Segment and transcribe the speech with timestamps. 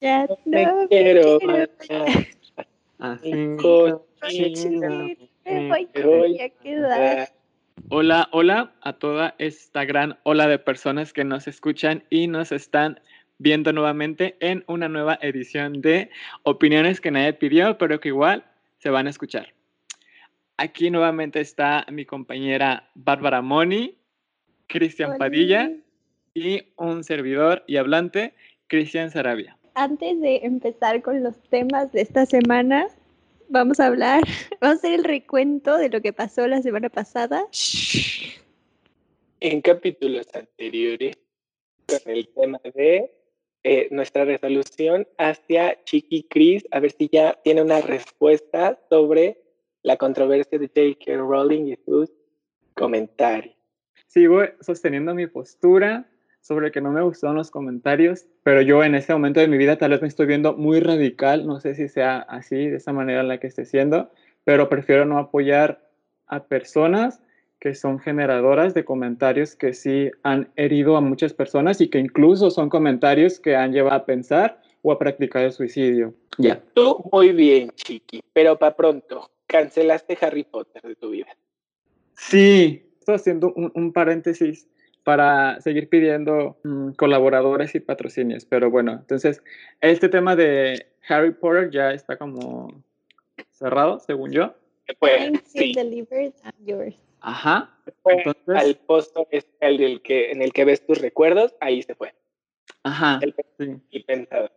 [0.00, 1.38] Ya No me quiero.
[2.98, 3.34] Así.
[3.34, 3.56] Me
[5.68, 7.32] voy voy a quedar.
[7.90, 13.00] Hola, hola a toda esta gran ola de personas que nos escuchan y nos están
[13.38, 16.10] viendo nuevamente en una nueva edición de
[16.42, 18.44] Opiniones que nadie pidió, pero que igual
[18.78, 19.54] se van a escuchar.
[20.58, 23.96] Aquí nuevamente está mi compañera Bárbara Moni,
[24.66, 25.18] Cristian.
[25.18, 25.72] Padilla
[26.34, 28.34] y un servidor y hablante,
[28.66, 29.57] Cristian Sarabia.
[29.80, 32.88] Antes de empezar con los temas de esta semana,
[33.48, 34.24] vamos a hablar,
[34.60, 37.46] vamos a hacer el recuento de lo que pasó la semana pasada.
[39.38, 41.16] En capítulos anteriores,
[41.86, 43.12] con el tema de
[43.62, 49.40] eh, nuestra resolución hacia Chiqui Cris, a ver si ya tiene una respuesta sobre
[49.84, 51.18] la controversia de J.K.
[51.18, 52.10] Rowling y sus
[52.74, 53.54] comentarios.
[54.08, 56.10] Sigo sosteniendo mi postura
[56.48, 59.76] sobre que no me gustaron los comentarios, pero yo en este momento de mi vida
[59.76, 63.20] tal vez me estoy viendo muy radical, no sé si sea así, de esa manera
[63.20, 64.10] en la que esté siendo,
[64.44, 65.86] pero prefiero no apoyar
[66.26, 67.20] a personas
[67.60, 72.50] que son generadoras de comentarios que sí han herido a muchas personas y que incluso
[72.50, 76.14] son comentarios que han llevado a pensar o a practicar el suicidio.
[76.38, 76.62] Ya.
[76.72, 81.36] Tú muy bien, Chiqui, pero para pronto, cancelaste Harry Potter de tu vida.
[82.14, 84.66] Sí, estoy haciendo un, un paréntesis
[85.08, 89.42] para seguir pidiendo mm, colaboradores y patrocinios, pero bueno, entonces
[89.80, 92.84] este tema de Harry Potter ya está como
[93.48, 94.54] cerrado, según yo.
[94.98, 96.94] Pues, sí, delivered and yours.
[97.22, 97.74] Ajá.
[98.02, 101.80] fue Entonces, al posto es el del que, en el que ves tus recuerdos, ahí
[101.80, 102.14] se fue.
[102.82, 103.18] ajá.
[103.22, 103.76] El Sí.
[103.90, 104.50] y pensado.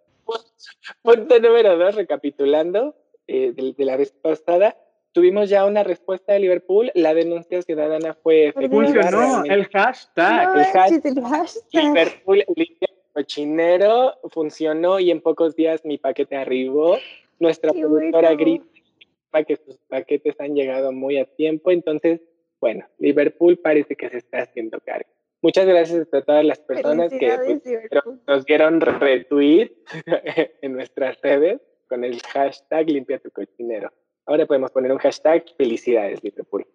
[1.01, 2.93] Punto número dos, recapitulando
[3.27, 4.75] eh, de, de la vez pasada,
[5.11, 8.85] tuvimos ya una respuesta de Liverpool, la denuncia ciudadana fue efectiva.
[8.85, 10.47] Funcionó el hashtag.
[10.47, 11.83] No el hash- manches, el hashtag.
[11.83, 16.97] Liverpool limpia cochinero, funcionó y en pocos días mi paquete arribó.
[17.39, 18.37] Nuestra Qué productora bueno.
[18.37, 22.21] grita que sus paquetes han llegado muy a tiempo, entonces,
[22.59, 25.09] bueno, Liverpool parece que se está haciendo cargo.
[25.41, 27.31] Muchas gracias a todas las personas que
[27.63, 29.71] pues, nos dieron retweet
[30.61, 33.91] en nuestras redes con el hashtag limpia tu cochinero.
[34.25, 36.65] Ahora podemos poner un hashtag felicidades Liverpool.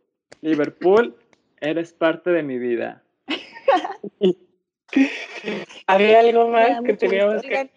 [0.40, 1.14] Liverpool,
[1.60, 3.02] eres parte de mi vida.
[5.86, 7.70] ¿Había algo más que teníamos que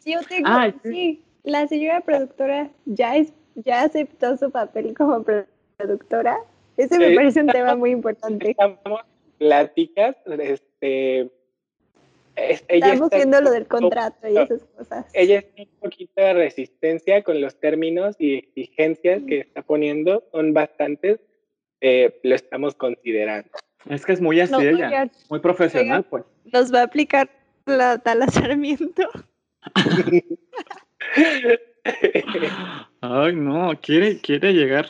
[0.00, 0.90] sí, yo tengo, Ay, sí.
[0.90, 6.38] sí, la señora productora ya es, ya aceptó su papel como pro- productora.
[6.76, 8.50] Ese me parece un tema muy importante.
[8.50, 9.00] Estamos
[9.38, 11.30] pláticas, este,
[12.50, 15.06] es- ella Estamos está viendo lo del contrato y esas cosas.
[15.12, 20.52] Ella está un poquito de resistencia con los términos y exigencias que está poniendo, son
[20.54, 21.20] bastantes,
[21.80, 23.50] eh, lo estamos considerando.
[23.88, 26.24] Es que es muy así No, ella, oigan, muy profesional, pues.
[26.52, 27.28] nos va a aplicar
[27.66, 29.08] la Tala Sarmiento.
[33.00, 34.86] Ay, no, quiere, quiere llegar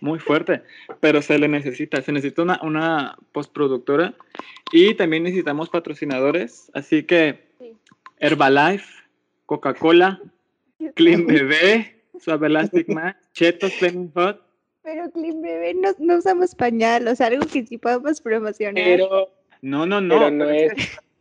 [0.00, 0.62] muy fuerte,
[1.00, 4.14] pero se le necesita, se necesita una, una postproductora
[4.72, 7.76] y también necesitamos patrocinadores, así que Sí.
[8.18, 8.86] Herbalife,
[9.46, 10.20] Coca-Cola,
[10.94, 14.40] Clean Bebé, Suave Elastic Max, Chetos Flaming Hot.
[14.82, 18.82] Pero Clean Bebé no, no usamos pañal, o sea, algo que sí podemos promocionar.
[18.82, 19.30] Pero,
[19.60, 20.72] No, no, no, pero no es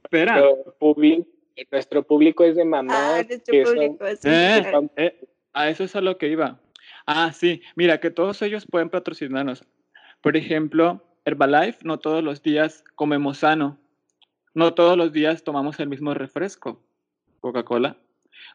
[0.04, 1.28] espera, nuestro público,
[1.72, 4.06] nuestro público es de mamás ah, nuestro que son público.
[4.22, 4.90] sí, Eh.
[4.96, 6.60] Eh, a eso es a lo que iba.
[7.12, 9.66] Ah, sí, mira, que todos ellos pueden patrocinarnos.
[10.22, 13.80] Por ejemplo, Herbalife, no todos los días comemos sano.
[14.54, 16.84] No todos los días tomamos el mismo refresco,
[17.40, 17.98] Coca-Cola.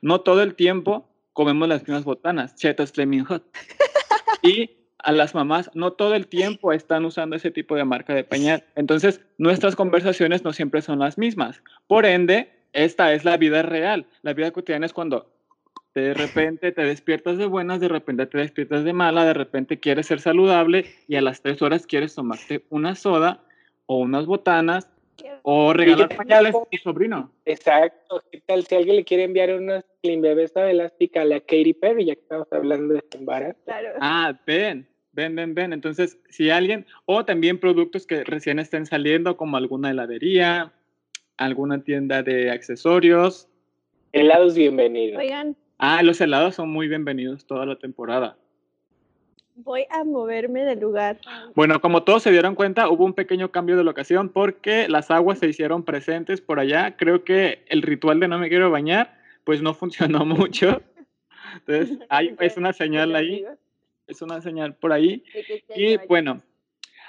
[0.02, 3.44] No todo el tiempo comemos las mismas botanas, Chetos Flaming Hot.
[4.44, 8.22] Y a las mamás no todo el tiempo están usando ese tipo de marca de
[8.22, 8.62] pañal.
[8.76, 11.60] Entonces, nuestras conversaciones no siempre son las mismas.
[11.88, 14.06] Por ende, esta es la vida real.
[14.22, 15.33] La vida cotidiana es cuando
[15.94, 20.06] de repente te despiertas de buenas, de repente te despiertas de mala, de repente quieres
[20.06, 23.44] ser saludable y a las tres horas quieres tomarte una soda
[23.86, 24.90] o unas botanas
[25.42, 27.30] o regalar pañales a tu sobrino.
[27.44, 28.22] Exacto.
[28.32, 32.06] ¿Qué tal si alguien le quiere enviar unos clean bebés elástica a la Katy Perry,
[32.06, 33.58] ya que estamos hablando de este embarazo?
[33.64, 33.90] Claro.
[34.00, 35.72] Ah, ven, ven, ven, ven.
[35.72, 40.72] Entonces, si alguien, o también productos que recién estén saliendo, como alguna heladería,
[41.36, 43.48] alguna tienda de accesorios.
[44.12, 45.18] Helados bienvenidos.
[45.18, 48.38] Oigan, Ah, los helados son muy bienvenidos toda la temporada.
[49.54, 51.18] voy a moverme del lugar.
[51.54, 55.40] Bueno, como todos se dieron cuenta, hubo un pequeño cambio de locación porque las aguas
[55.40, 56.96] se hicieron presentes por allá.
[56.96, 60.80] Creo que el ritual de no me quiero bañar, pues no funcionó mucho.
[61.52, 63.44] Entonces, hay, es una señal ahí,
[64.06, 65.22] es una señal por ahí.
[65.76, 66.40] Y bueno,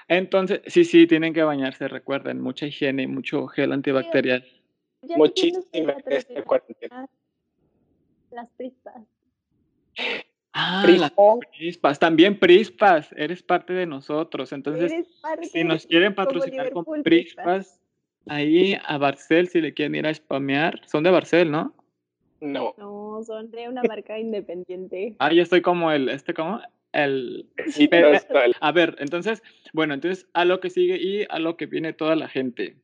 [0.09, 4.45] entonces, sí, sí, tienen que bañarse, recuerden, mucha higiene y mucho gel antibacterial.
[5.15, 6.03] Muchísimas
[6.45, 7.07] cuarentena.
[8.35, 9.01] Las prispas.
[10.51, 11.13] Ah, las
[11.57, 14.51] prispas, también prispas, eres parte de nosotros.
[14.51, 15.07] Entonces,
[15.51, 17.79] si nos quieren como patrocinar con prispas,
[18.27, 21.73] ahí a Barcel, si le quieren ir a spamear, son de Barcel, ¿no?
[22.41, 22.75] No.
[22.77, 25.15] No, son de una marca independiente.
[25.19, 26.59] Ah, yo estoy como el, este, ¿cómo?
[26.91, 27.49] El...
[27.67, 28.51] Sí, Pero- no estoy.
[28.59, 29.41] A ver, entonces,
[29.71, 32.75] bueno, entonces a lo que sigue y a lo que viene toda la gente.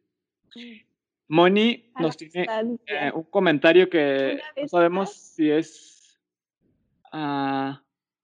[1.31, 2.45] Moni nos tiene
[2.87, 5.15] eh, un comentario que no sabemos más.
[5.15, 6.19] si es...
[7.13, 7.81] ah,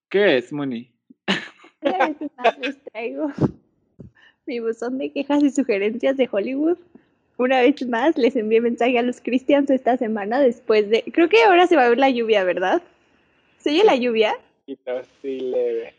[0.09, 0.91] ¿Qué es, Moni?
[1.81, 3.31] Una vez más les traigo
[4.45, 6.77] mi buzón de quejas y sugerencias de Hollywood.
[7.37, 11.05] Una vez más les envié mensaje a los Christians esta semana después de...
[11.13, 12.81] Creo que ahora se va a ver la lluvia, ¿verdad?
[13.57, 14.33] ¿Se oye la lluvia?
[14.65, 15.93] Poquito, sí, leve.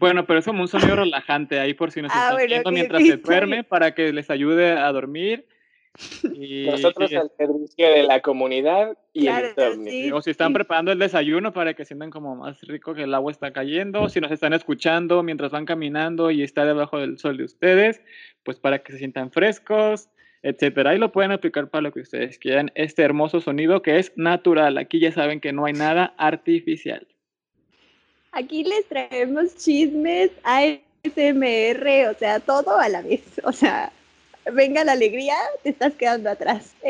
[0.00, 3.06] Bueno, pero es como un sonido relajante ahí por si nos Ah, están bueno, mientras
[3.06, 5.46] se duerme para que les ayude a dormir.
[6.34, 10.10] Y, Nosotros al servicio de la comunidad y Claro, el sí.
[10.10, 13.30] o si están preparando el desayuno para que sientan como más rico que el agua
[13.30, 17.44] está cayendo, si nos están escuchando mientras van caminando y está debajo del sol de
[17.44, 18.00] ustedes,
[18.42, 20.08] pues para que se sientan frescos,
[20.42, 20.94] etcétera.
[20.94, 22.72] Y lo pueden aplicar para lo que ustedes quieran.
[22.74, 24.78] Este hermoso sonido que es natural.
[24.78, 27.06] Aquí ya saben que no hay nada artificial.
[28.32, 33.22] Aquí les traemos chismes, ASMR, o sea, todo a la vez.
[33.44, 33.92] O sea,
[34.52, 36.74] venga la alegría, te estás quedando atrás.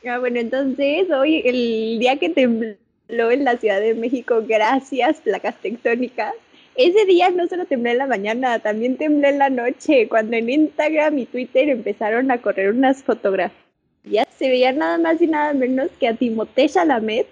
[0.00, 5.20] Eh, ah, bueno, entonces hoy, el día que tembló en la Ciudad de México, gracias,
[5.20, 6.32] placas tectónicas.
[6.76, 10.48] Ese día no solo tembló en la mañana, también tembló en la noche, cuando en
[10.48, 14.26] Instagram y Twitter empezaron a correr unas fotografías.
[14.36, 17.26] Se veía nada más y nada menos que a Timothée Chalamet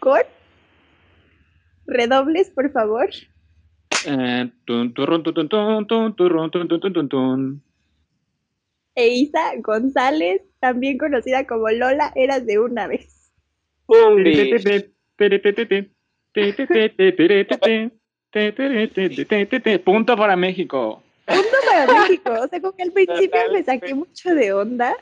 [0.00, 0.22] con
[1.86, 3.08] redobles, por favor.
[4.06, 7.62] Eh, tun, tun, tun, tun, tun, turrun, tun, tun, tun, tun, tun.
[8.98, 13.30] E Isa González, también conocida como Lola, eras de una vez.
[19.78, 21.00] Punto para México.
[21.26, 22.32] Punto para México.
[22.42, 24.96] O sea, como que al principio me saqué mucho de onda,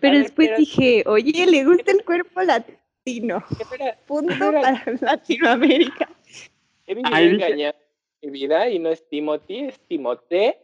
[0.00, 3.44] pero después dije, oye, le gusta el cuerpo latino.
[4.06, 6.08] Punto para Latinoamérica.
[6.86, 7.76] he vivido Ahí dice- engañado
[8.22, 10.58] en mi vida y no es Timothy, es Timote.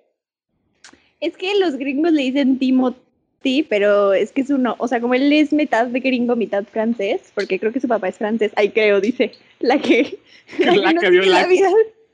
[1.26, 5.14] Es que los gringos le dicen Timothy, pero es que es uno, o sea, como
[5.14, 8.70] él es mitad de gringo, mitad francés, porque creo que su papá es francés, ay
[8.70, 10.18] creo, dice, la que,
[10.58, 11.68] La no que vio tiene la la- vida.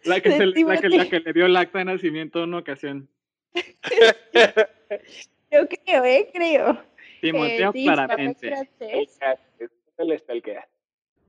[0.05, 2.59] La que, se- la, que, la que le dio el acta de nacimiento en una
[2.59, 3.09] ocasión.
[5.51, 6.79] Yo creo, eh, creo.
[7.21, 8.49] Timoteo Eh, sí, su papá es claramente.
[8.49, 9.19] francés.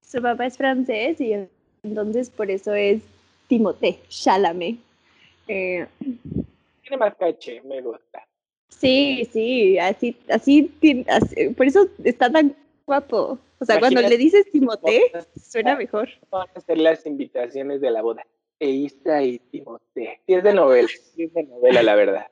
[0.05, 1.33] Su papá es francés y
[1.83, 3.01] entonces por eso es
[3.47, 4.77] Timothée Chalamet.
[5.47, 5.85] Eh,
[6.91, 8.27] Tiene más caché, me gusta.
[8.67, 10.69] sí, sí, así, así,
[11.07, 12.53] así- por eso está tan
[12.85, 13.39] guapo.
[13.59, 15.09] O sea, cuando le dices Timothée,
[15.41, 16.09] suena mejor.
[16.29, 18.25] Van a hacer las invitaciones de la boda.
[18.59, 20.19] Eisa y Timote.
[20.27, 22.27] Sí es de novela, sí es de novela, la verdad.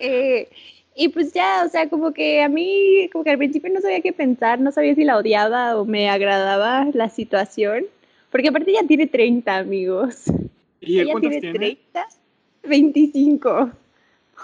[0.00, 0.48] Eh,
[0.96, 4.00] y pues ya, o sea, como que a mí, como que al principio no sabía
[4.00, 7.84] qué pensar, no sabía si la odiaba o me agradaba la situación,
[8.32, 10.24] porque aparte ya tiene 30 amigos.
[10.80, 11.58] ¿Y él Ella cuántos tiene?
[11.58, 12.06] 30,
[12.66, 13.48] 25.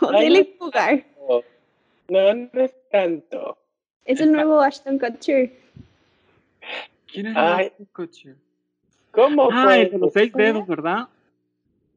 [0.01, 1.05] O sea, Ay, él no es jugar.
[2.09, 3.59] No, no es tanto.
[4.05, 5.53] Es el nuevo Ashton Kutcher.
[7.13, 7.73] ¿Quién es Ay.
[7.79, 8.35] el coche?
[9.11, 9.83] ¿Cómo Ah, fue?
[9.83, 11.09] el de los seis dedos, ¿verdad?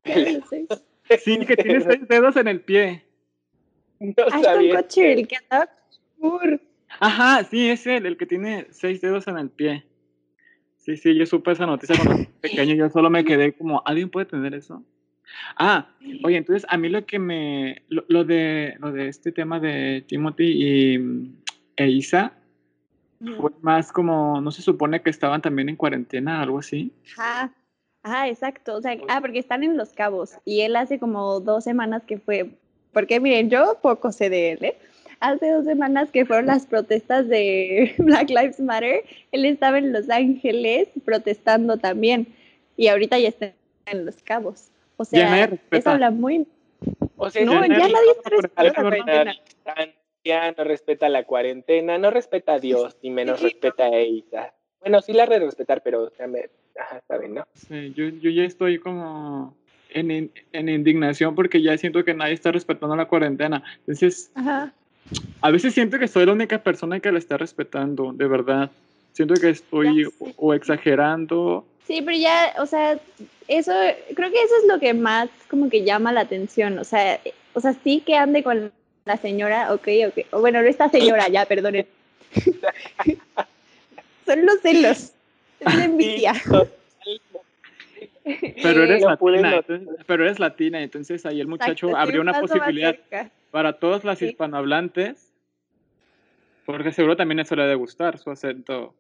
[0.04, 3.04] Sí, que tiene seis dedos en el pie.
[4.00, 4.70] No Ashton.
[4.70, 5.70] Kutcher, el que andaba
[6.20, 6.62] con.
[7.00, 9.84] Ajá, sí, es él, el que tiene seis dedos en el pie.
[10.78, 14.10] Sí, sí, yo supe esa noticia cuando era pequeño, yo solo me quedé como, ¿alguien
[14.10, 14.84] puede tener eso?
[15.58, 15.90] Ah,
[16.24, 20.04] oye, entonces a mí lo que me, lo, lo de, lo de este tema de
[20.08, 21.36] Timothy y mm,
[21.78, 22.34] e Isa
[23.38, 26.92] fue más como, no se supone que estaban también en cuarentena, algo así.
[27.18, 27.52] Ajá.
[28.06, 28.76] Ajá, exacto.
[28.76, 32.20] O sea, ah, porque están en Los Cabos y él hace como dos semanas que
[32.20, 32.52] fue,
[32.94, 34.78] porque miren, yo poco sé de él, ¿eh?
[35.22, 40.08] Hace dos semanas que fueron las protestas de Black Lives Matter, él estaba en Los
[40.12, 42.28] Ángeles protestando también
[42.78, 43.54] y ahorita ya está
[43.88, 44.70] en Los Cabos.
[44.98, 46.48] O sea, eso habla muy...
[47.18, 48.74] O sea, No, ya nadie ¿no?
[48.82, 49.34] cuarentena.
[49.34, 53.46] distancia, no respeta la cuarentena, no respeta a Dios, ni menos Sí.
[53.46, 54.54] respeta a Eisa.
[54.82, 56.50] Bueno, sí la de respetar, pero o sea, me...
[56.80, 57.48] Ajá, saben, ¿no?
[57.54, 59.56] Sí, yo, yo ya estoy como
[59.90, 63.64] en, in- en indignación porque ya siento que nadie está respetando la cuarentena.
[63.80, 64.74] Entonces, Ajá.
[65.42, 68.72] a veces siento que soy la única persona que la está respetando, de verdad.
[69.16, 70.06] Siento que estoy
[70.36, 71.66] o, exagerando.
[71.88, 73.00] Sí, pero ya, o sea,
[73.48, 73.72] eso,
[74.14, 77.22] creo que eso es lo que más como que llama la atención, o sea,
[77.54, 78.74] o sea, sí que ande con
[79.06, 81.88] la señora, ok, ok, o bueno, no esta señora, ya, perdonen.
[84.26, 85.14] Son los celos.
[85.62, 86.34] Es la envidia.
[88.62, 92.28] Pero eres No latina, entonces, pero eres latina, entonces ahí el muchacho Exacto, abrió un
[92.28, 92.98] una posibilidad
[93.52, 94.26] para todas las Sí.
[94.26, 95.32] hispanohablantes,
[96.66, 98.94] porque seguro también eso le ha de gustar, su acento.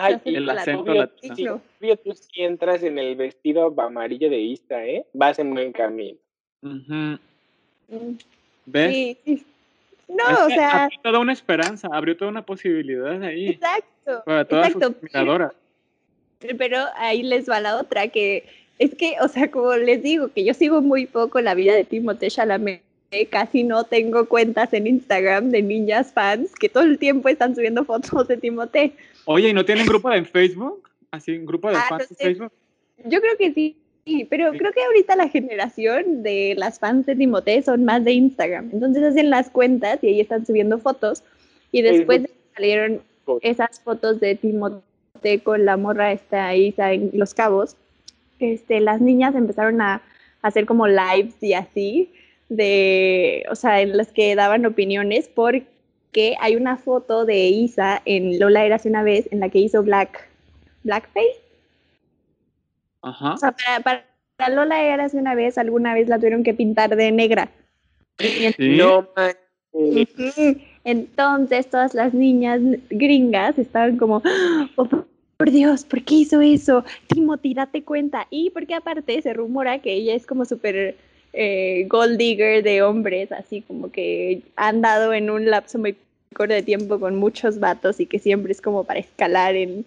[0.00, 1.60] Ay, y el acento latino.
[1.80, 5.06] obvio, tú sí entras en el vestido amarillo de Isa, ¿eh?
[5.12, 6.18] Vas en buen camino.
[6.60, 7.14] Mm,
[8.66, 8.94] ¿Ves?
[8.94, 9.32] Sí, sí.
[9.32, 9.44] Es
[10.08, 14.22] No, o sea, abrió toda una esperanza, abrió toda una posibilidad ahí exacto.
[14.24, 14.88] para todas exacto.
[14.88, 15.52] sus admiradoras.
[16.56, 18.44] Pero ahí les va la otra, que
[18.78, 21.84] es que, o sea, como les digo, que yo sigo muy poco la vida de
[21.84, 22.82] Timothée Chalamet,
[23.30, 27.84] casi no tengo cuentas en Instagram de niñas fans que todo el tiempo están subiendo
[27.84, 28.92] fotos de Timothée.
[29.30, 30.88] Oye, ¿y no tienen grupo en Facebook?
[31.10, 32.24] Así, un grupo de Ah, fans no en sé.
[32.24, 32.52] Facebook.
[33.04, 37.14] Yo creo que sí, sí, pero creo que ahorita la generación de las fans de
[37.14, 38.70] Timothée son más de Instagram.
[38.72, 41.22] Entonces hacen las cuentas y ahí están subiendo fotos.
[41.72, 42.22] Y después
[42.54, 43.02] salieron
[43.42, 47.76] esas fotos de Timothée con la morra esta ahí en Los Cabos.
[48.40, 50.00] Este, las niñas empezaron a
[50.40, 52.10] hacer como lives y así,
[52.48, 55.28] de, o sea, en las que daban opiniones
[56.18, 59.84] porque hay una foto de Isa en Lola Eras una vez en la que hizo
[59.84, 60.28] black,
[60.82, 61.36] blackface.
[63.02, 63.34] Ajá.
[63.34, 64.04] O sea, para, para-
[64.36, 67.50] para Lola Eras una vez, alguna vez la tuvieron que pintar de negra.
[68.18, 68.52] Sí.
[68.58, 69.06] No.
[70.84, 72.60] Entonces todas las niñas
[72.90, 74.20] gringas estaban como,
[74.76, 74.84] oh,
[75.36, 76.84] por- Dios, ¿por qué hizo eso?
[77.06, 78.26] Timothy, date cuenta.
[78.30, 80.96] Y porque aparte se rumora que ella es como súper
[81.32, 85.96] eh, gold digger de hombres, así como que ha andado en un lapso muy
[86.34, 89.84] corto de tiempo con muchos vatos y que siempre es como para escalar en,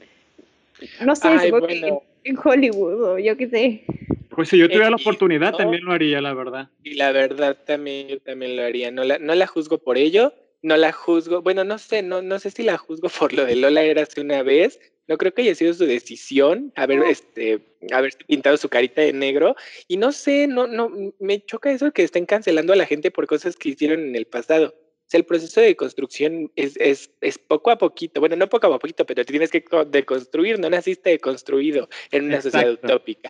[1.06, 2.02] no sé, Ay, supongo que bueno.
[2.24, 3.84] en, en Hollywood o yo qué sé.
[4.30, 5.58] Pues si yo tuviera la Eh, oportunidad, no.
[5.58, 6.70] también lo haría, la verdad.
[6.84, 8.90] Y la verdad también yo también lo haría.
[8.92, 12.40] No la, no la juzgo por ello, no la juzgo, bueno, no sé, no, no
[12.40, 14.80] sé si la juzgo por lo de Lola era hace una vez.
[15.08, 17.06] No creo que haya sido su decisión haber No.
[17.06, 17.60] este
[17.92, 19.56] haberse pintado su carita de negro.
[19.88, 23.28] Y no sé, no, no, me choca eso que estén cancelando a la gente por
[23.28, 24.74] cosas que hicieron en el pasado.
[25.12, 28.22] Sea, el proceso de construcción es, es, es poco a poquito.
[28.22, 30.58] Bueno, no poco a poquito, pero te tienes que co- deconstruir.
[30.58, 32.94] No naciste deconstruido en una sociedad Exacto.
[32.96, 33.30] utópica.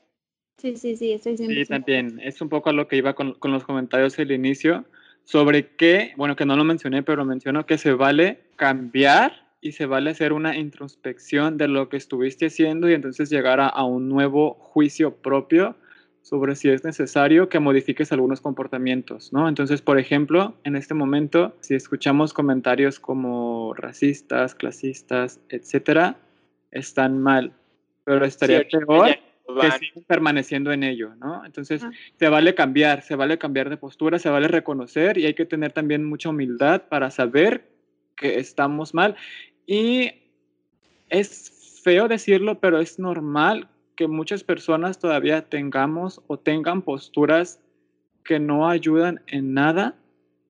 [0.60, 2.20] Sí, sí, sí, estoy Sí, también.
[2.24, 4.86] Es un poco a lo que iba con, con los comentarios al inicio
[5.24, 9.88] sobre que, bueno, que no lo mencioné, pero menciono que se vale cambiar y se
[9.88, 14.08] vale hacer una introspección de lo que estuviste haciendo y entonces llegar a, a un
[14.08, 15.76] nuevo juicio propio
[16.22, 19.50] sobre si es necesario que modifiques algunos comportamientos, ¿no?
[19.50, 26.18] Entonces, por ejemplo, en este momento, si escuchamos comentarios como racistas, clasistas, etcétera,
[26.72, 27.54] están mal,
[28.04, 29.18] pero estaría Sí, peor
[29.60, 31.44] que siguen permaneciendo en ello, ¿no?
[31.46, 31.92] Entonces, Ah.
[32.18, 35.74] se vale cambiar, se vale cambiar de postura, se vale reconocer y hay que tener
[35.74, 37.68] también mucha humildad para saber
[38.16, 39.16] que estamos mal.
[39.66, 40.12] Y
[41.10, 43.68] es feo decirlo, pero es normal
[44.02, 47.62] que muchas personas todavía tengamos o tengan posturas
[48.24, 49.94] que no ayudan en nada,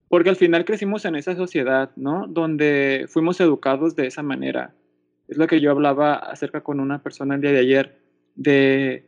[0.08, 2.28] porque al final crecimos en esa sociedad, ¿no?
[2.28, 4.74] Donde fuimos educados de esa manera.
[5.28, 8.00] Es lo que yo hablaba acerca con una persona el día de ayer,
[8.36, 9.04] de,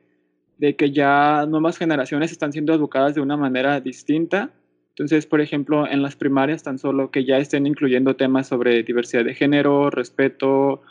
[0.57, 4.49] de que ya nuevas generaciones están siendo educadas de una manera distinta.
[4.89, 9.23] Entonces, por ejemplo, en las primarias tan solo que ya estén incluyendo temas sobre diversidad
[9.23, 10.81] de género, respeto,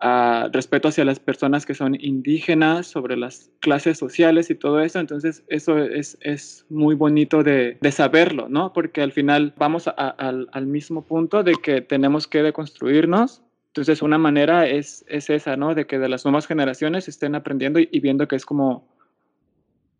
[0.00, 5.00] ah, respeto hacia las personas que son indígenas, sobre las clases sociales y todo eso.
[5.00, 8.72] Entonces, eso es, es muy bonito de, de saberlo, ¿no?
[8.72, 13.42] Porque al final vamos al, al mismo punto de que tenemos que deconstruirnos.
[13.68, 15.74] Entonces, una manera es, es esa, ¿no?
[15.74, 18.86] De que de las nuevas generaciones estén aprendiendo y viendo que es como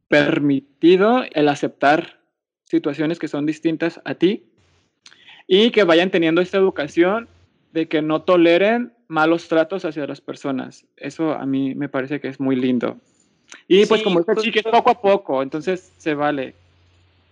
[0.08, 2.20] permitido el aceptar
[2.64, 4.44] situaciones que son distintas a ti
[5.46, 7.28] y que vayan teniendo esta educación
[7.74, 10.86] de que no toleren malos tratos hacia las personas.
[10.96, 12.98] Eso a mí me parece que es muy lindo.
[13.66, 16.54] Y pues Sí, como dice Chiqui, es poco a poco, entonces se vale.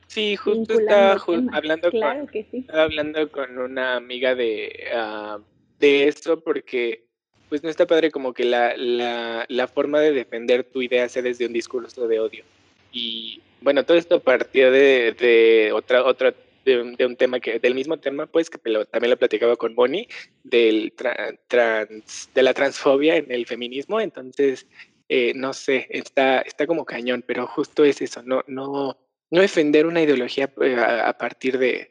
[0.08, 2.58] Sí, justo estaba ju- hablando con, Claro que sí.
[2.58, 5.38] estaba hablando con una amiga de, ah,
[5.78, 7.04] de eso porque
[7.49, 11.22] pues no está padre como que la, la, la forma de defender tu idea sea
[11.22, 12.44] desde un discurso de odio.
[12.90, 16.34] Y bueno, todo esto partió de, de otra, otra,
[16.64, 20.09] de un, tema que, del mismo tema, pues, que lo- también lo platicaba con Bonnie,
[20.45, 24.00] del tra- trans, de la transfobia en el feminismo.
[24.00, 24.66] Entonces,
[25.09, 28.97] eh, no sé, está, está como cañón, pero justo es eso, no, no,
[29.31, 31.88] no defender una ideología eh, a, partir de,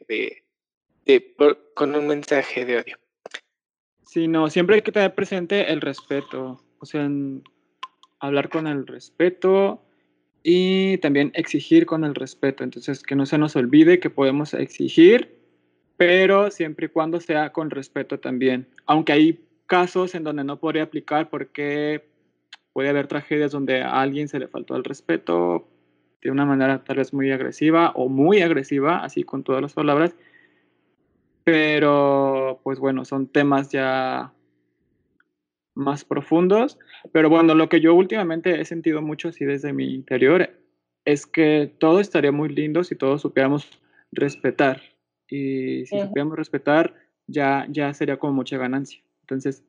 [1.06, 1.34] de,
[1.74, 2.98] con un mensaje de odio.
[4.06, 7.08] Sino siempre hay que tener presente el respeto, o sea,
[8.18, 9.82] hablar con el respeto
[10.42, 12.64] y también exigir con el respeto.
[12.64, 15.36] Entonces, que no se nos olvide que podemos exigir,
[15.96, 18.66] pero siempre y cuando sea con respeto también.
[18.86, 22.04] Aunque hay casos en donde no podría aplicar porque
[22.72, 25.68] puede haber tragedias donde a alguien se le faltó el respeto
[26.22, 30.14] de una manera tal vez muy agresiva o muy agresiva, así con todas las palabras.
[31.44, 34.32] Pero, pues bueno, son temas ya
[35.74, 36.78] más profundos.
[37.12, 40.50] Pero bueno, lo que yo últimamente he sentido mucho así desde mi interior
[41.04, 43.68] es que todo estaría muy lindo si todos supiéramos
[44.12, 44.82] respetar.
[45.28, 46.94] Y si supiéramos respetar,
[47.26, 49.02] ya, ya sería como mucha ganancia.
[49.22, 49.64] Entonces,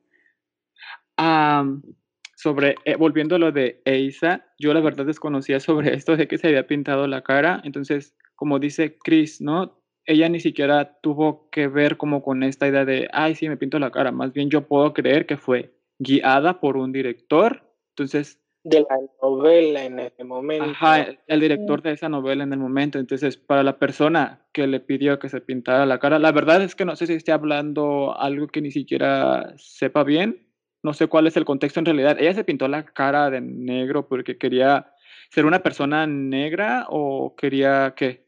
[2.35, 6.37] sobre, eh, volviendo a lo de Eisa, yo la verdad desconocía sobre esto de que
[6.37, 7.61] se había pintado la cara.
[7.63, 9.79] Entonces, como dice Chris, ¿no?
[10.05, 13.79] Ella ni siquiera tuvo que ver como con esta idea de, ay, sí, me pinto
[13.79, 14.11] la cara.
[14.11, 17.63] Más bien yo puedo creer que fue guiada por un director.
[17.89, 18.39] Entonces...
[18.63, 20.63] De la novela en ese momento.
[20.63, 22.97] Ajá, el, director de esa novela en el momento.
[22.97, 26.73] Entonces, para la persona que le pidió que se pintara la cara, la verdad es
[26.73, 30.47] que no sé si esté hablando algo que ni siquiera sepa bien.
[30.81, 32.17] No sé cuál es el contexto en realidad.
[32.19, 34.93] Ella se pintó la cara de negro porque quería
[35.29, 38.23] ser una persona negra o quería qué?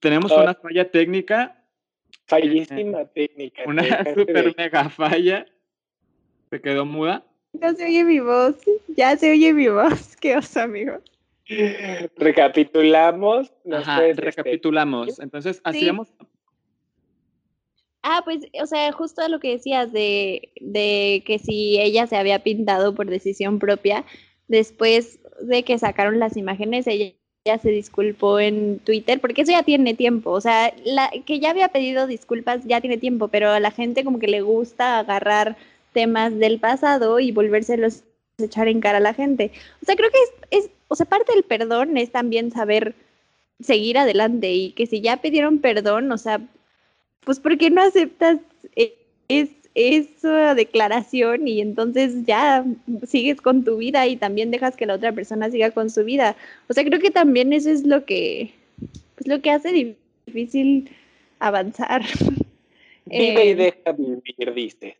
[0.00, 0.42] Tenemos ah.
[0.42, 1.57] una falla técnica
[2.28, 3.62] Fallísima técnica.
[3.66, 3.82] Una
[4.14, 5.46] super mega falla.
[6.50, 7.24] Se quedó muda.
[7.54, 8.56] Ya se oye mi voz.
[8.88, 10.16] Ya se oye mi voz.
[10.20, 10.98] Qué oso, amigo.
[12.16, 13.50] Recapitulamos.
[13.72, 15.18] Ajá, recapitulamos.
[15.18, 16.08] Entonces, hacíamos.
[18.02, 22.42] Ah, pues, o sea, justo lo que decías de, de que si ella se había
[22.42, 24.04] pintado por decisión propia,
[24.46, 27.14] después de que sacaron las imágenes, ella
[27.56, 31.68] se disculpó en Twitter, porque eso ya tiene tiempo, o sea, la, que ya había
[31.68, 35.56] pedido disculpas ya tiene tiempo, pero a la gente como que le gusta agarrar
[35.94, 38.02] temas del pasado y volvérselos
[38.38, 39.52] a echar en cara a la gente.
[39.82, 42.94] O sea, creo que es, es, o sea, parte del perdón es también saber
[43.60, 46.40] seguir adelante y que si ya pidieron perdón, o sea,
[47.24, 48.38] pues ¿por qué no aceptas
[48.76, 48.94] e,
[49.28, 52.64] es, esa declaración y entonces ya
[53.06, 56.36] sigues con tu vida y también dejas que la otra persona siga con su vida.
[56.68, 58.52] O sea, creo que también eso es lo que,
[59.14, 60.90] pues, lo que hace difícil
[61.38, 62.02] avanzar.
[63.06, 64.96] Vive y eh, deja vivir, dice.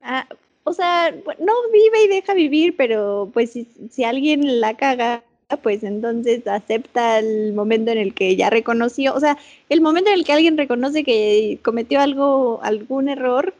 [0.00, 0.26] Ah,
[0.64, 5.22] o sea, no vive y deja vivir, pero pues si, si alguien la caga,
[5.62, 9.36] pues entonces acepta el momento en el que ya reconoció, o sea,
[9.68, 13.54] el momento en el que alguien reconoce que cometió algo, algún error,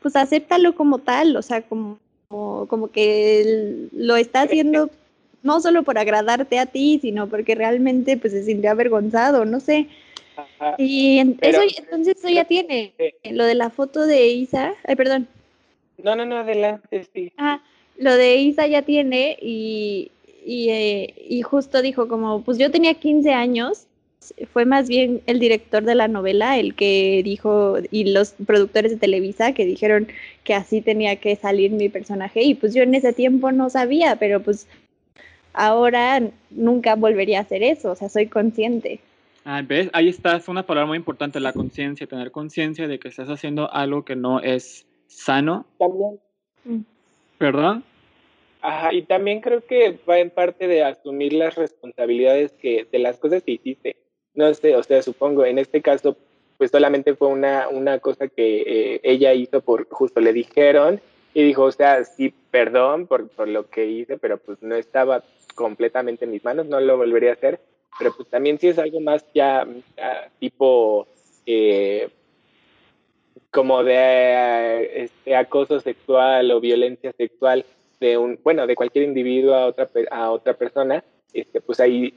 [0.00, 4.90] pues acéptalo como tal, o sea, como, como, que lo está haciendo
[5.42, 9.88] no solo por agradarte a ti, sino porque realmente pues se sintió avergonzado, no sé.
[10.76, 12.92] Y eso, entonces eso ya tiene,
[13.30, 15.26] lo de la foto de Isa, ay, perdón.
[16.02, 17.32] No, no, no, adelante, sí.
[17.36, 17.60] Ah,
[17.96, 20.12] lo de Isa ya tiene y,
[20.44, 23.86] y, eh, y justo dijo como, pues yo tenía 15 años
[24.52, 28.98] fue más bien el director de la novela el que dijo, y los productores de
[28.98, 30.08] Televisa que dijeron
[30.44, 34.16] que así tenía que salir mi personaje, y pues yo en ese tiempo no sabía,
[34.16, 34.68] pero pues
[35.52, 39.00] ahora nunca volvería a hacer eso, o sea, soy consciente.
[39.44, 39.88] Ah, ¿ves?
[39.92, 43.72] Ahí está, es una palabra muy importante, la conciencia, tener conciencia de que estás haciendo
[43.72, 45.64] algo que no es sano.
[45.78, 46.20] También.
[46.64, 46.80] Mm.
[47.38, 47.84] ¿Perdón?
[48.60, 53.18] Ajá, y también creo que va en parte de asumir las responsabilidades que de las
[53.18, 53.96] cosas que hiciste
[54.38, 56.16] no sé, o sea, supongo, en este caso,
[56.58, 58.62] pues solamente fue una, una cosa que
[58.94, 61.00] eh, ella hizo por, justo le dijeron
[61.34, 65.24] y dijo, o sea, sí, perdón por, por lo que hice, pero pues no estaba
[65.56, 67.58] completamente en mis manos, no lo volvería a hacer,
[67.98, 69.66] pero pues también sí es algo más ya
[70.38, 71.08] tipo
[71.44, 72.08] eh,
[73.50, 77.64] como de este, acoso sexual o violencia sexual
[77.98, 82.14] de un, bueno, de cualquier individuo a otra, a otra persona, este, pues ahí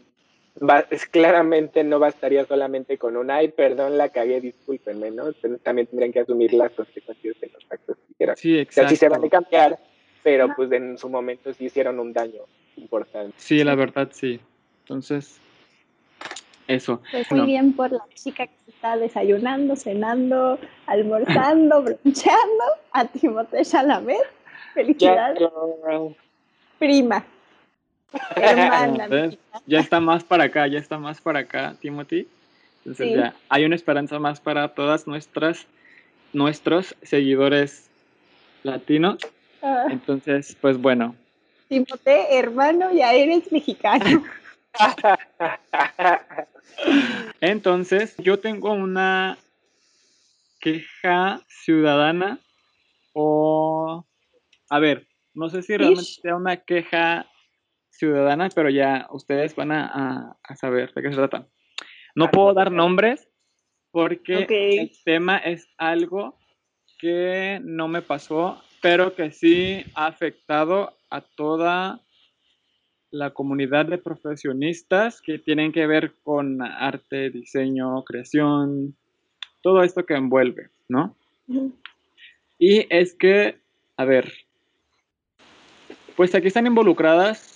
[0.90, 5.34] es, claramente no bastaría solamente con un, ay, perdón, la cagué, discúlpenme, ¿no?
[5.64, 8.38] También tendrían que asumir las consecuencias de los actos que hicieron.
[8.38, 8.82] Sí, exacto.
[8.82, 9.80] O sea, sí se van a cambiar,
[10.24, 12.42] pero pues en su momento sí hicieron un daño
[12.76, 13.34] importante.
[13.38, 14.40] Sí, la verdad, sí.
[14.84, 15.40] Entonces,
[16.68, 17.02] eso.
[17.12, 24.22] Pues muy bien por la chica que está desayunando, cenando, almorzando, broncheando, a Timothée Chalamet.
[24.74, 25.42] Felicidades.
[26.80, 27.26] Prima.
[29.68, 32.28] Ya está más para acá, ya está más para acá, Timothy.
[32.80, 35.68] Entonces ya hay una esperanza más para todas nuestras
[36.34, 37.90] nuestros seguidores
[38.64, 39.18] latinos.
[39.62, 39.86] Ah.
[39.90, 41.16] Entonces, pues bueno.
[41.68, 44.24] Timothy, hermano, ya eres mexicano.
[47.42, 49.38] Entonces, yo tengo una
[50.60, 52.40] queja ciudadana
[53.14, 54.06] o,
[54.70, 57.26] a ver, no sé si realmente sea una queja
[57.92, 61.48] ciudadana, pero ya ustedes van a, saber de qué se trata.
[62.16, 63.30] No puedo dar nombres,
[63.92, 64.48] porque
[64.80, 66.38] el tema es algo
[67.00, 72.02] que no me pasó, pero que sí ha afectado a toda
[73.12, 78.96] la comunidad de profesionistas que tienen que ver con arte, diseño, creación,
[79.62, 81.16] todo esto que envuelve, ¿no?
[82.58, 83.58] Y es que,
[83.98, 84.32] a ver,
[86.16, 87.51] pues aquí están involucradas,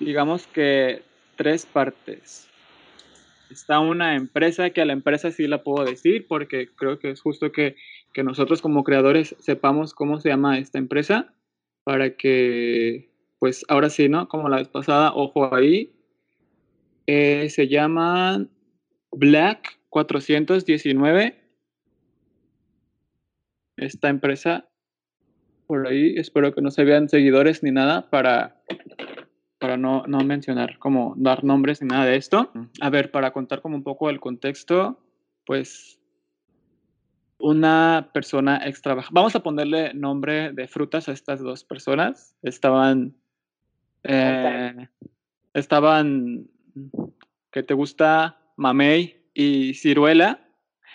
[0.00, 1.02] digamos que
[1.36, 2.48] tres partes.
[3.50, 7.20] Está una empresa que a la empresa sí la puedo decir porque creo que es
[7.20, 7.76] justo que,
[8.22, 11.34] nosotros como creadores sepamos cómo se llama esta empresa
[11.82, 14.28] para que, pues ahora sí, ¿no?
[14.28, 15.92] Como la vez pasada, ojo ahí.
[17.06, 18.46] Eh, se llama
[19.10, 21.40] Black 419.
[23.76, 24.68] Esta empresa
[25.66, 26.14] por ahí.
[26.16, 28.62] Espero que no se vean seguidores ni nada para,
[29.58, 32.52] para no, no mencionar, como dar nombres ni nada de esto.
[32.80, 34.98] A ver, para contar como un poco el contexto,
[35.46, 36.00] pues
[37.38, 38.96] una persona extra.
[39.10, 42.36] Vamos a ponerle nombre de frutas a estas dos personas.
[42.42, 43.14] Estaban.
[44.02, 44.88] Eh,
[45.52, 46.48] estaban.
[47.50, 48.40] que te gusta?
[48.56, 50.46] Mamey y Ciruela.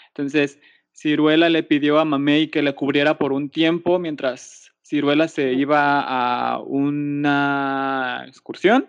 [0.07, 0.59] Entonces,
[0.91, 6.01] Ciruela le pidió a Mamey que le cubriera por un tiempo mientras Ciruela se iba
[6.01, 8.87] a una excursión.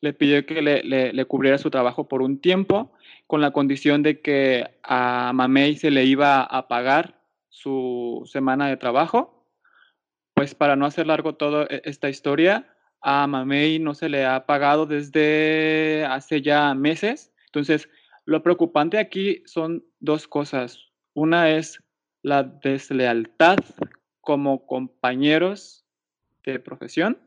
[0.00, 2.92] Le pidió que le, cubriera su trabajo por un tiempo
[3.28, 8.76] con la condición de que a Mamey se le iba a pagar su semana de
[8.76, 9.46] trabajo.
[10.34, 12.66] Pues para no hacer largo toda e, esta historia,
[13.00, 17.32] a Mamey no se le ha pagado desde hace ya meses.
[17.46, 17.88] Entonces,
[18.24, 20.90] lo preocupante aquí son dos cosas.
[21.14, 21.80] Una es
[22.22, 23.58] la deslealtad
[24.20, 25.84] como compañeros
[26.44, 27.18] de profesión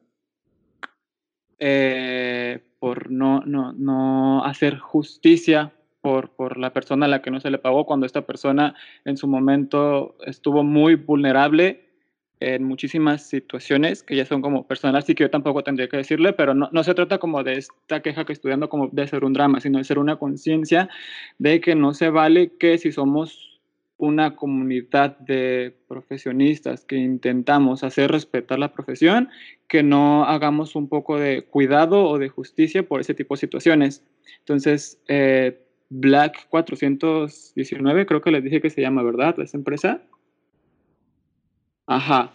[1.60, 7.39] eh, por no, no, no, hacer justicia por, por, la persona a la que no
[7.39, 8.75] se le pagó cuando esta persona
[9.06, 11.84] en su momento estuvo muy vulnerable
[12.41, 16.34] en muchísimas situaciones que ya son como personales y que yo tampoco tendría que decirle,
[16.34, 19.32] pero no, no se trata como de esta queja que estudiando como de ser un
[19.32, 20.89] drama, sino de ser una conciencia
[21.38, 23.52] de que no se vale que si somos
[24.03, 29.29] una comunidad de profesionistas que intentamos hacer respetar la profesión,
[29.69, 34.03] que no hagamos un poco de cuidado o de justicia por ese tipo de situaciones.
[34.39, 35.57] Entonces, eh,
[35.89, 39.39] Black 419, creo que les dije que se llama, ¿verdad?
[39.39, 40.01] Esa empresa.
[41.87, 42.29] Ajá.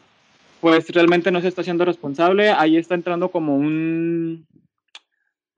[0.63, 2.49] Pues realmente no se está haciendo responsable.
[2.49, 4.47] Ahí está entrando como un,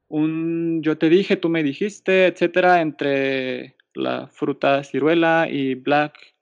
[0.09, 6.35] un yo te dije, tú me dijiste, etcétera, entre la fruta ciruela y Black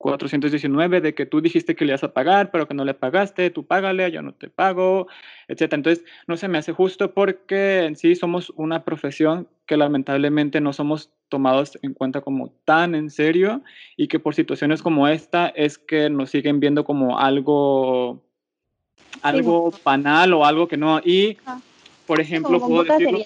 [0.00, 3.50] 419 de que tú dijiste que le ibas a pagar, pero que no le pagaste,
[3.50, 5.08] tú págale, yo no te pago,
[5.46, 5.74] etc.
[5.74, 10.72] Entonces, no se me hace justo porque en sí somos una profesión que lamentablemente no
[10.72, 13.60] somos tomados en cuenta como tan en serio
[13.94, 18.22] y que por situaciones como esta es que nos siguen viendo como algo
[19.20, 21.00] algo banal o algo que no.
[21.04, 21.36] Y
[22.06, 23.20] por ejemplo puedo decirlo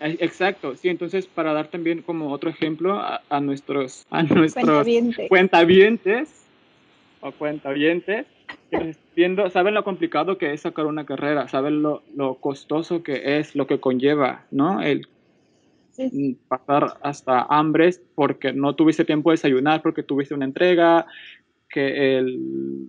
[0.00, 4.86] Exacto, sí, entonces para dar también como otro ejemplo a, nuestros, a nuestros
[5.28, 6.46] cuentavientes
[7.20, 8.26] o cuentavientes,
[9.14, 13.54] viendo, saben lo complicado que es sacar una carrera, saben lo, lo costoso que es,
[13.54, 14.80] lo que conlleva, ¿no?
[14.80, 15.06] El
[16.48, 21.06] pasar hasta hambres porque no tuviste tiempo de desayunar, porque tuviste una entrega,
[21.68, 22.88] que el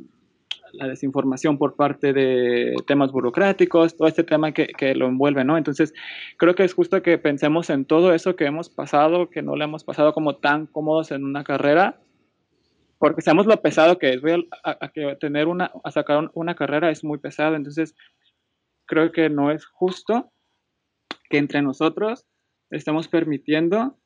[0.74, 5.58] la desinformación por parte de temas burocráticos, todo este tema que, que, lo envuelve, ¿no?
[5.58, 5.94] Entonces,
[6.38, 9.66] creo que es justo que pensemos en todo eso que hemos pasado, que no le
[9.66, 12.00] hemos pasado como tan cómodos en una carrera,
[13.02, 14.22] porque sabemos lo pesado que es.
[14.22, 17.96] Voy a, que tener una, a sacar una carrera es muy pesado, entonces
[18.86, 20.32] creo que no es justo
[21.30, 22.28] que entre nosotros
[22.70, 23.98] estemos permitiendo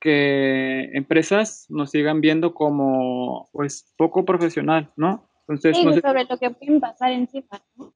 [0.00, 5.28] que empresas nos sigan viendo como pues poco profesional, ¿no?
[5.48, 7.92] Entonces, sí, sobre lo que pueden pasar encima, ¿no?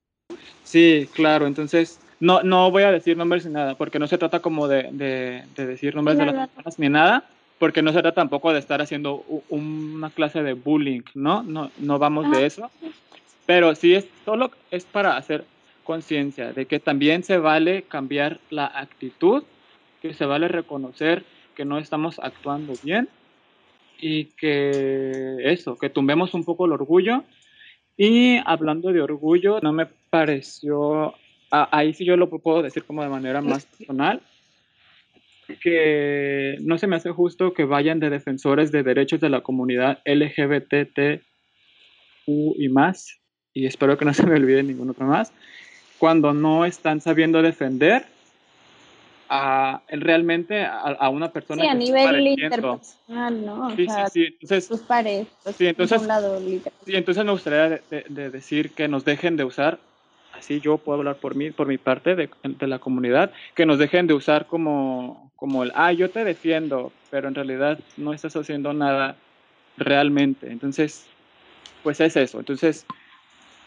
[0.65, 4.41] Sí, claro, entonces no, no voy a decir nombres ni nada, porque no se trata
[4.41, 7.25] como de, de, decir nombres de las personas ni nada,
[7.59, 11.43] porque no se trata tampoco de estar haciendo una clase de bullying, ¿no?
[11.43, 12.71] No, no vamos de eso,
[13.47, 15.45] pero sí es solo es para hacer
[15.85, 19.45] conciencia de que también se vale cambiar la actitud,
[20.03, 23.09] que se vale reconocer que no estamos actuando bien
[23.99, 27.25] y que eso, que tumbemos un poco el orgullo.
[27.97, 31.15] Y hablando de orgullo, no me pareció,
[31.51, 34.21] ahí sí yo lo puedo decir como de manera más personal,
[35.63, 40.01] que no se me hace justo que vayan de defensores de derechos de la comunidad
[40.05, 41.23] LGBTQ
[42.27, 43.21] y más,
[43.55, 45.33] y espero que no se me olvide ningún otro más,
[45.99, 48.05] cuando no están sabiendo defender
[49.29, 51.63] a, realmente a, una persona.
[51.63, 53.71] Sí, a nivel interpersonal, ¿no?
[53.77, 55.27] sí, sí, sí, Entonces, tus pares.
[55.57, 56.03] sí, entonces,
[56.85, 59.79] sí, entonces me gustaría de, decir que nos dejen de usar,
[60.35, 63.79] así yo puedo hablar por mí, por mi parte de, de, la comunidad, que nos
[63.79, 68.37] dejen de usar como, como el, ah, yo te defiendo, pero en realidad no estás
[68.37, 69.17] haciendo nada
[69.77, 70.51] realmente.
[70.51, 71.07] Entonces,
[71.83, 72.39] pues es eso.
[72.39, 72.87] Entonces,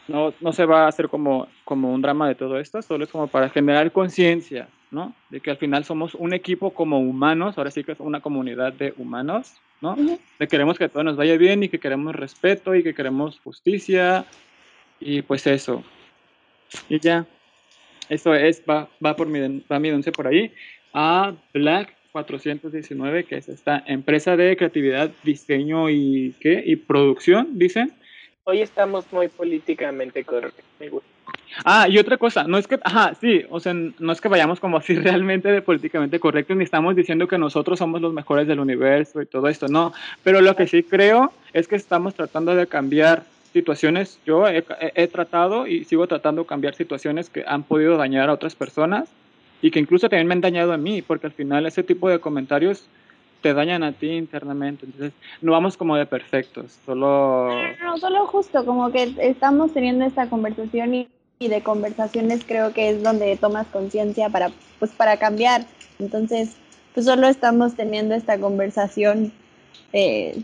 [0.07, 3.09] no, no se va a hacer como, como un drama de todo esto, solo es
[3.09, 5.13] como para generar conciencia, ¿no?
[5.29, 8.73] De que al final somos un equipo como humanos, ahora sí que es una comunidad
[8.73, 9.95] de humanos, ¿no?
[10.39, 14.25] De queremos que todo nos vaya bien y que queremos respeto y que queremos justicia
[14.99, 15.83] y pues eso.
[16.87, 17.25] Y ya,
[18.09, 20.53] eso es, va, va por mi, va mi denuncia por ahí.
[20.93, 26.63] A Black 419, que es esta empresa de creatividad, diseño y, ¿qué?
[26.65, 27.93] y producción, dicen
[28.45, 31.18] Hoy estamos muy políticamente correctos, me gusta.
[31.65, 34.59] Ah, y otra cosa, no es que, ajá, sí, o sea, no es que vayamos
[34.59, 38.59] como así realmente de políticamente correctos, ni estamos diciendo que nosotros somos los mejores del
[38.59, 42.67] universo y todo esto, no, pero lo que sí creo es que estamos tratando de
[42.67, 48.29] cambiar situaciones, yo he, tratado y sigo tratando de cambiar situaciones que han podido dañar
[48.29, 49.09] a otras personas
[49.61, 52.19] y que incluso también me han dañado a mí, porque al final ese tipo de
[52.19, 52.87] comentarios
[53.41, 54.85] te dañan a ti internamente.
[54.85, 57.49] Entonces, no vamos como de perfectos, solo...
[57.81, 61.07] No, solo justo, como que estamos teniendo esta conversación y,
[61.47, 65.65] de conversaciones creo que es donde tomas conciencia para, pues, para cambiar.
[65.97, 66.49] Entonces,
[66.93, 69.31] pues solo estamos teniendo esta conversación
[69.93, 70.41] eh,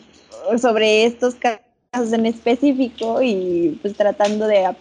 [0.58, 4.74] sobre estos casos en específico y pues tratando de,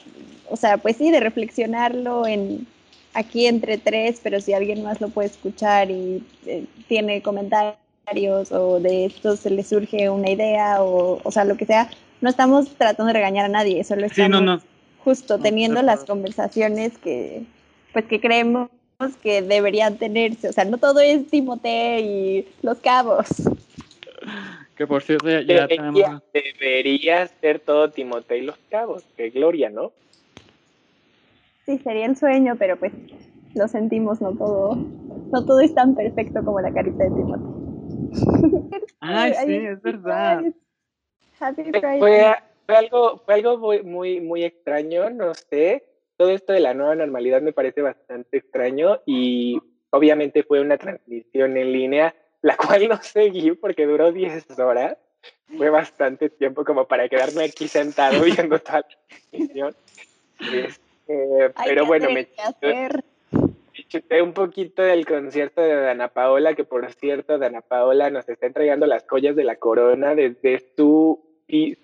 [0.49, 2.67] o sea, pues sí, de reflexionarlo en
[3.13, 8.79] aquí entre tres, pero si alguien más lo puede escuchar y eh, tiene comentarios o
[8.79, 12.69] de esto se le surge una idea o, o sea, lo que sea, no estamos
[12.77, 14.63] tratando de regañar a nadie, solo estamos
[15.05, 17.45] justo teniendo las conversaciones que,
[17.93, 18.71] pues, que creemos
[19.23, 20.49] que deberían tenerse.
[20.49, 23.29] O sea, no todo es Timoteo y los cabos.
[24.77, 26.23] Que por cierto ya, debería, tenemos...
[26.33, 29.05] Debería ser todo Timoteo y los cabos.
[29.17, 29.93] Qué gloria, ¿no?
[31.67, 32.93] Sí, sería el sueño, pero pues
[33.55, 34.77] lo sentimos, no todo,
[35.31, 37.55] no todo es tan perfecto como la carita de Timoteo.
[39.01, 40.43] Ay, sí, es verdad.
[42.67, 45.85] Fue, algo, fue algo muy, muy, extraño, no sé.
[46.17, 51.57] Todo esto de la nueva normalidad me parece bastante extraño y obviamente fue una transmisión
[51.57, 54.97] en línea, la cual no seguí porque duró 10 horas.
[55.57, 59.75] Fue bastante tiempo como para quedarme aquí sentado viendo toda la transmisión.
[60.41, 62.29] Este, pero bueno, me,
[63.89, 68.47] chuté un poquito del concierto de Dana Paola, que por cierto, Dana Paola nos está
[68.47, 71.34] entregando las joyas de la corona desde su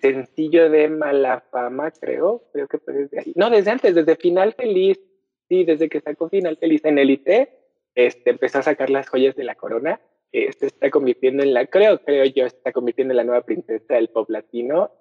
[0.01, 3.33] sencillo de mala fama, creo, creo que fue desde ahí.
[3.35, 4.99] No, desde antes, desde Final Feliz,
[5.47, 7.49] sí, desde que sacó Final Feliz en Elite,
[7.95, 10.01] este, empezó a sacar las joyas de la corona.
[10.31, 13.45] se este, está convirtiendo en la, creo, creo yo, se está convirtiendo en la nueva
[13.45, 14.91] princesa del pop latino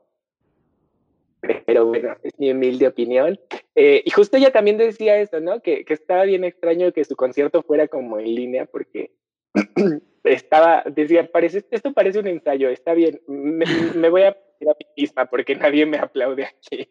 [1.67, 3.39] pero bueno, es mi humilde opinión.
[3.75, 5.61] Eh, y justo ella también decía eso, ¿no?
[5.61, 9.13] Que, que, estaba bien extraño que su concierto fuera como en línea porque
[10.25, 14.87] estaba, decía, parece, esto parece un ensayo, está bien, me, voy a ir a mi
[15.03, 16.89] misma porque nadie me aplaude aquí.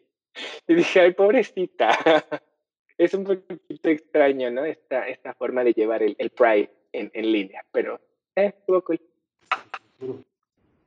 [0.66, 1.90] Y dije, ay, pobrecita.
[2.98, 4.64] es un poquito extraño, ¿no?
[4.64, 8.00] Esta, esta forma de llevar el, el Pride en, en línea, pero
[8.36, 9.00] eh, estuvo cool.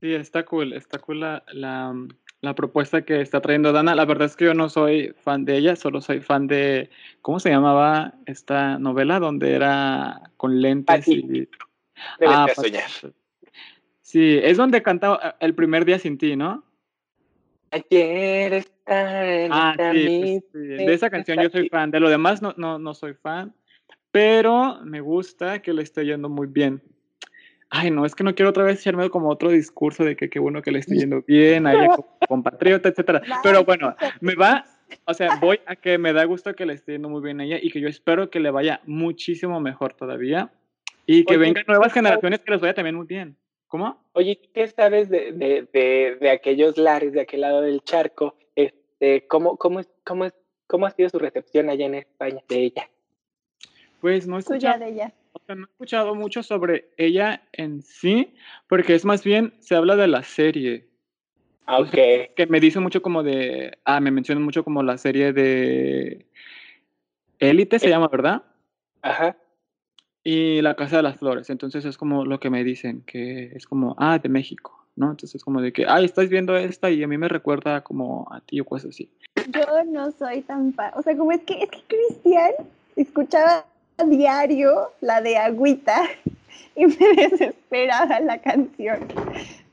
[0.02, 1.94] Sí, está cool, está cool la, la
[2.44, 3.96] la propuesta que está trayendo Dana.
[3.96, 6.90] La verdad es que yo no soy fan de ella, solo soy fan de,
[7.22, 9.20] ¿cómo se llamaba esta novela?
[9.20, 11.48] Donde era con lentes y...
[12.28, 12.90] Ah, soñar.
[14.02, 16.66] Sí, es donde canta eh, El primer día sin ti, ¿no?
[17.74, 21.92] Ayer estar en ah, sí, pues De esa canción yo soy fan.
[21.92, 23.54] De lo demás no, no, no soy fan.
[24.12, 26.82] Pero me gusta que le esté yendo muy bien
[27.74, 30.38] ay, no, es que no quiero otra vez echarme como otro discurso de que qué
[30.38, 31.88] bueno que le estoy yendo bien, a ella
[32.30, 33.24] compatriota, etcétera.
[33.42, 34.64] Pero bueno, me va,
[35.06, 37.46] o sea, voy a que me da gusto que le esté yendo muy bien a
[37.46, 40.52] ella y que yo espero que le vaya muchísimo mejor todavía
[41.08, 43.36] y que vengan nuevas generaciones que les vaya también muy bien.
[43.74, 43.98] ¿Cómo?
[44.12, 48.36] Oye, ¿qué sabes de, de, de, de aquellos lares de aquel lado del charco?
[48.56, 50.28] Este, ¿cómo, cómo, cómo,
[50.68, 52.88] ¿Cómo ha sido su recepción allá en España de ella?
[54.00, 55.14] Pues no escuchado, de ella.
[55.48, 58.36] no he escuchado mucho sobre ella en sí,
[58.68, 60.88] porque es más bien, se habla de la serie.
[61.66, 61.90] Ah, ok.
[62.36, 66.28] que me dice mucho como de, ah, me mencionan mucho como la serie de
[67.40, 68.44] Élite, se eh, llama, ¿verdad?
[69.02, 69.36] Ajá.
[70.24, 73.66] Y La Casa de las Flores, entonces es como lo que me dicen, que es
[73.68, 75.08] como, ah, de México, ¿no?
[75.12, 78.28] Entonces es como de que, ay, estás viendo esta y a mí me recuerda como
[78.32, 79.10] a ti o cosas así.
[79.50, 82.52] Yo no soy tan, o sea, como es que, es que Cristian
[82.96, 83.66] escuchaba
[84.08, 86.04] diario la de agüita
[86.76, 86.96] y me
[87.30, 89.00] desesperaba la canción.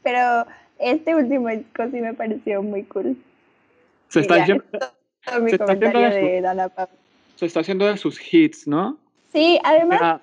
[0.03, 0.47] Pero
[0.81, 3.17] este último disco sí me pareció muy cool.
[4.09, 6.91] Se está, haciendo, se está haciendo de su- de Dana Paola.
[7.37, 8.99] se está haciendo de sus hits, ¿no?
[9.33, 10.21] Sí, además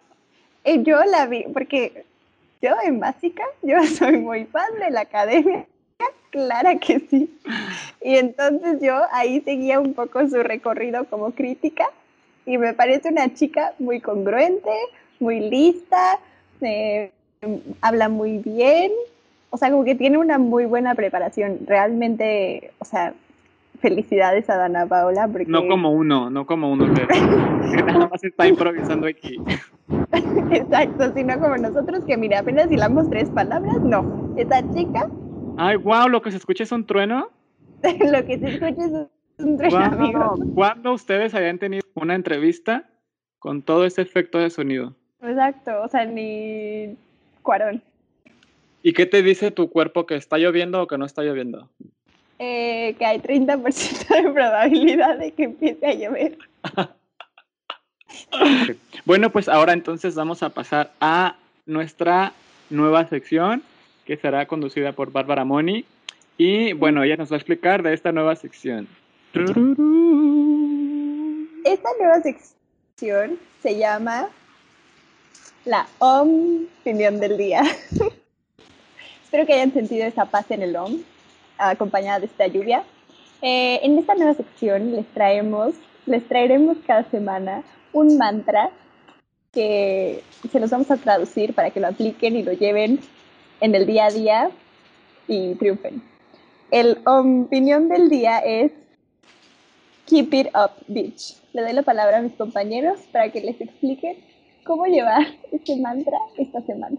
[0.84, 2.06] yo la vi, porque
[2.62, 5.66] yo en básica, yo soy muy fan de la academia,
[6.30, 7.40] clara que sí.
[8.02, 11.90] Y entonces yo ahí seguía un poco su recorrido como crítica
[12.46, 14.72] y me parece una chica muy congruente,
[15.20, 16.20] muy lista,
[16.62, 17.12] eh,
[17.82, 18.92] habla muy bien,
[19.50, 21.60] o sea, como que tiene una muy buena preparación.
[21.66, 23.14] Realmente, o sea,
[23.80, 25.46] felicidades a Dana Paola porque...
[25.46, 29.38] no como uno, no como uno que, que nada más está improvisando aquí.
[30.52, 34.34] Exacto, sino como nosotros que mira, apenas hilamos tres palabras, no.
[34.38, 35.10] Esta chica,
[35.60, 37.32] Ay, wow, lo que se escucha es un trueno.
[37.84, 40.36] lo que se escucha es un tren, amigo.
[40.38, 40.54] Wow.
[40.54, 42.88] ¿Cuándo ustedes habían tenido una entrevista
[43.40, 44.96] con todo ese efecto de sonido?
[45.20, 46.96] Exacto, o sea, ni
[47.42, 47.82] cuarón.
[48.84, 51.70] ¿Y qué te dice tu cuerpo que está lloviendo o que no está lloviendo?
[52.40, 56.38] Eh, que hay 30% de probabilidad de que empiece a llover.
[59.06, 62.34] Bueno, pues ahora entonces vamos a pasar a nuestra
[62.70, 63.64] nueva sección
[64.06, 65.86] que será conducida por Bárbara Moni.
[66.38, 68.88] Y bueno, ella nos va a explicar de esta nueva sección.
[71.66, 74.30] Esta nueva sección se llama
[75.66, 77.64] la opinión del día.
[79.24, 81.02] Espero que hayan sentido esa paz en el OM,
[81.58, 82.84] acompañada de esta lluvia.
[83.42, 88.72] Eh, en esta nueva sección les traemos, les traeremos cada semana un mantra
[89.52, 93.00] que se los vamos a traducir para que lo apliquen y lo lleven
[93.62, 94.52] en el día a día
[95.28, 96.02] y triunfen.
[96.72, 98.72] El opinión del día es
[100.06, 101.36] Keep it up, bitch.
[101.52, 104.18] Le doy la palabra a mis compañeros para que les expliquen
[104.64, 106.98] cómo llevar este mantra esta semana.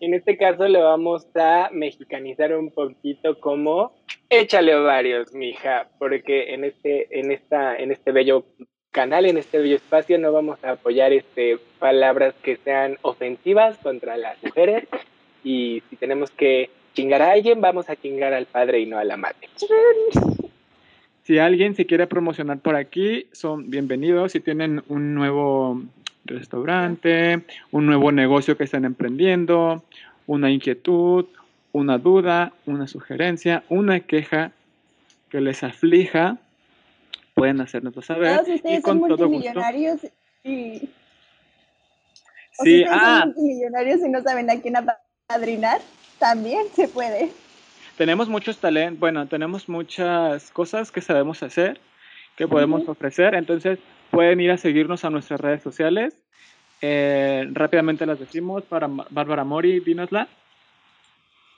[0.00, 3.92] En este caso lo vamos a mexicanizar un poquito como
[4.28, 8.44] échale ovarios, mija, porque en este, en esta, en este bello
[8.90, 14.16] canal, en este bello espacio, no vamos a apoyar este palabras que sean ofensivas contra
[14.16, 14.88] las mujeres.
[15.44, 19.04] Y si tenemos que chingar a alguien, vamos a chingar al padre y no a
[19.04, 19.48] la madre.
[21.22, 24.32] Si alguien se quiere promocionar por aquí, son bienvenidos.
[24.32, 25.82] Si tienen un nuevo
[26.26, 29.84] restaurante, un nuevo negocio que están emprendiendo,
[30.26, 31.26] una inquietud,
[31.72, 34.52] una duda, una sugerencia, una queja
[35.28, 36.38] que les aflija,
[37.34, 38.36] pueden hacérnoslo saber.
[38.36, 39.28] Todos y ustedes con son todo gusto.
[39.28, 40.00] multimillonarios
[40.42, 40.88] y...
[42.58, 45.80] o Sí, si ah, son multimillonarios y no saben a quién apadrinar,
[46.18, 47.30] también se puede.
[47.98, 51.78] tenemos muchos talentos, bueno, tenemos muchas cosas que sabemos hacer,
[52.36, 53.78] que podemos ofrecer, entonces
[54.16, 56.18] pueden ir a seguirnos a nuestras redes sociales.
[56.80, 60.26] Eh, rápidamente las decimos para Bárbara Mori, dínosla.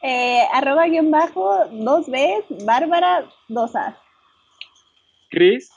[0.03, 3.97] Eh, arroba guion bajo, dos Bs, Bárbara, dos A.
[5.31, 5.71] Cris,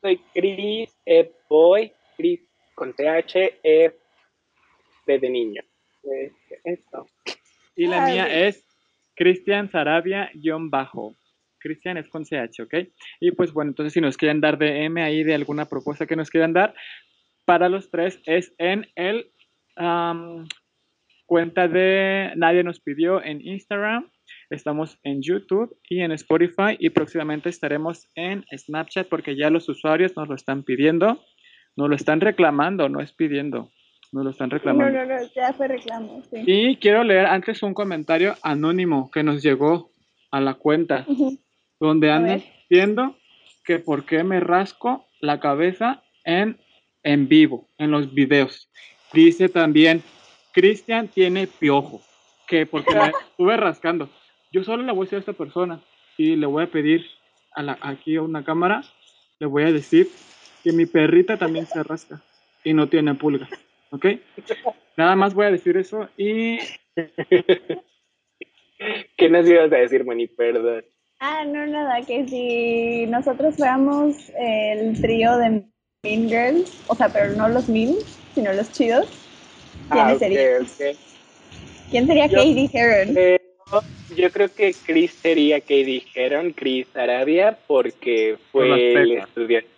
[0.00, 1.32] Soy Chris E.
[1.48, 2.40] Boy, Chris
[2.74, 3.96] con TH, E
[5.06, 5.62] B de niño.
[6.04, 6.32] Eh,
[6.64, 7.06] Esto.
[7.76, 8.12] y la Ay.
[8.12, 8.64] mía es
[9.14, 11.14] Cristian Sarabia guion bajo.
[11.60, 12.74] Cristian es con CH, ¿ok?
[13.20, 16.30] Y pues bueno, entonces si nos quieren dar DM ahí de alguna propuesta que nos
[16.30, 16.74] quieran dar,
[17.44, 19.30] para los tres es en el
[19.76, 20.46] am,
[21.26, 24.10] cuenta de Nadie nos pidió en Instagram.
[24.48, 30.16] Estamos en YouTube y en Spotify y próximamente estaremos en Snapchat porque ya los usuarios
[30.16, 31.20] nos lo están pidiendo,
[31.76, 33.70] nos lo están reclamando, no es pidiendo,
[34.12, 34.98] nos lo están No, reclamando.
[34.98, 36.42] no, no, ya fue reclamo, sí.
[36.46, 39.90] Y quiero leer antes un comentario anónimo que nos llegó
[40.32, 41.38] a la cuenta, Ujú.
[41.80, 42.44] Donde A andan ver.
[42.68, 43.16] diciendo
[43.64, 46.58] que por qué me rasco la cabeza en,
[47.02, 48.70] en vivo, en los videos.
[49.12, 50.02] Dice también,
[50.52, 52.02] Cristian tiene piojo,
[52.46, 54.08] que porque me estuve rascando.
[54.52, 55.80] Yo solo le voy a decir a esta persona
[56.16, 57.06] y le voy a pedir
[57.52, 58.82] a la, aquí a una cámara,
[59.38, 60.08] le voy a decir
[60.62, 62.20] que mi perrita también se rasca
[62.62, 63.48] y no tiene pulgas,
[63.90, 64.06] ¿ok?
[64.96, 66.58] Nada más voy a decir eso y
[69.16, 70.26] ¿Qué nos ibas a decir, Moni?
[70.26, 70.84] Perdón.
[71.22, 75.62] Ah, no, nada, que si nosotros fuéramos el trío de
[76.02, 77.94] Mean Girls, o sea, pero no los mean,
[78.34, 79.06] sino los chidos,
[79.90, 80.66] ¿quiénes Ah, serían?
[81.90, 83.16] ¿Quién sería Yo- Katie Heron?
[83.18, 83.38] Eh,
[84.08, 89.68] yo creo que Chris sería que dijeron Chris Arabia porque Por fue el estudiante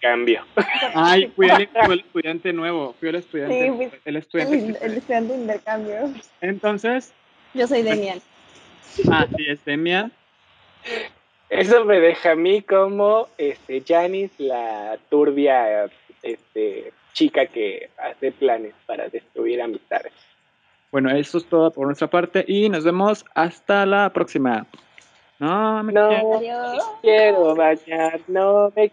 [0.00, 0.44] cambio.
[0.94, 4.78] Ay, fui el, fui el estudiante nuevo, fui el estudiante, Sí, fui- el estudiante.
[4.80, 6.14] el estudiante de intercambio.
[6.40, 7.12] Entonces,
[7.52, 8.18] Yo soy Demian.
[9.10, 10.10] ah, sí, es Demian.
[11.48, 15.88] Eso me deja a mí como este Janice, la turbia
[16.22, 20.12] este chica que hace planes para destruir amistades.
[20.90, 24.66] Bueno, eso es todo por nuestra parte y nos vemos hasta la próxima.
[25.38, 26.08] No, me No
[26.38, 26.98] quiero.
[27.02, 28.90] Quiero bañar, no me